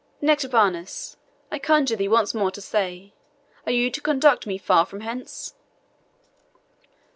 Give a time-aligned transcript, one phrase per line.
[0.19, 1.15] Nectabanus,
[1.51, 3.13] I conjure thee once more to say,
[3.67, 5.53] are you to conduct me far from hence?"